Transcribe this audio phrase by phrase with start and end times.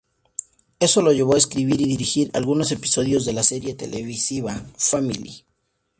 [0.79, 5.45] Eso lo llevó a escribir y dirigir algunos episodios de la serie televisiva "Family".